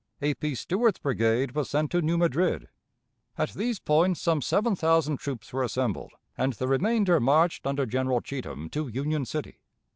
[0.19, 0.33] A.
[0.33, 0.55] P.
[0.55, 2.69] Stewart's brigade was sent to New Madrid.
[3.37, 8.19] At these points some seven thousand troops were assembled, and the remainder marched under General
[8.19, 9.59] Cheatham to Union City.